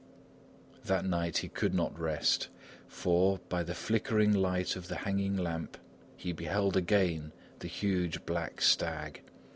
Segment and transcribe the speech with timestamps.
[0.83, 2.47] That night he could not rest,
[2.87, 5.77] for, by the flickering light of the hanging lamp,
[6.17, 9.21] he beheld again the huge black stag.